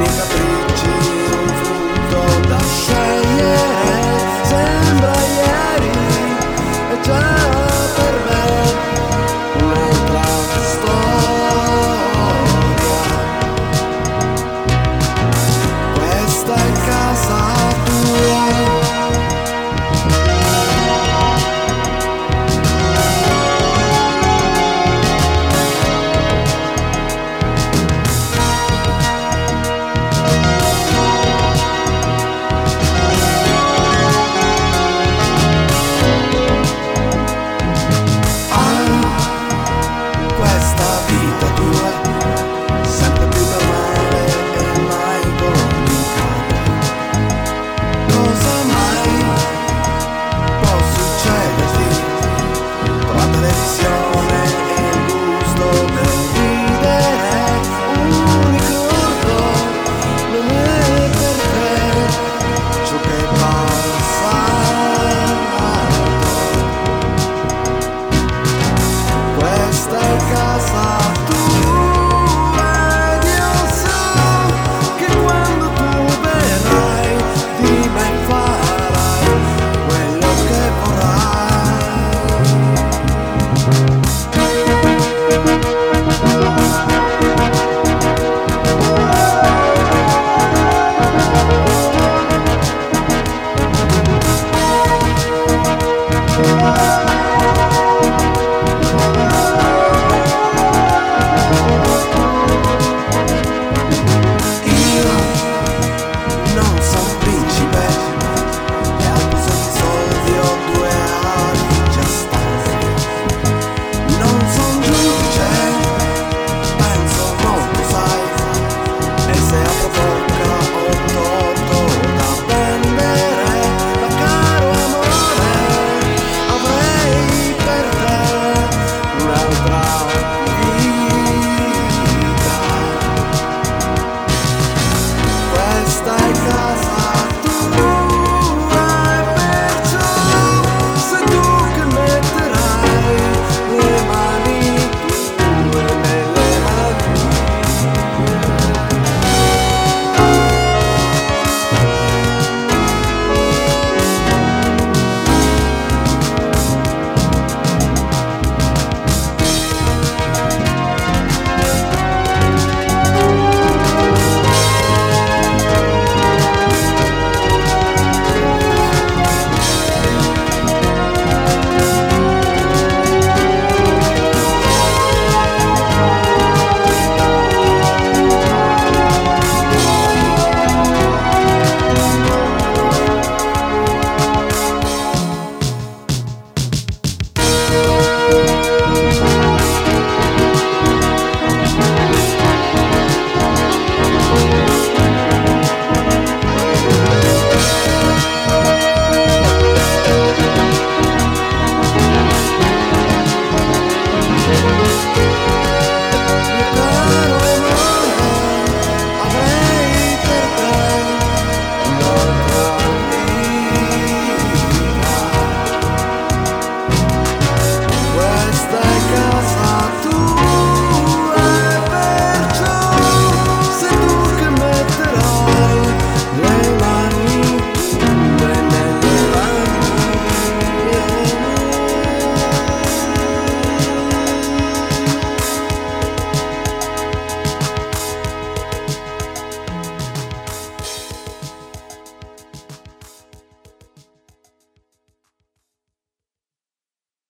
You. 0.00 0.49